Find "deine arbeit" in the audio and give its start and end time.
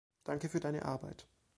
0.59-1.27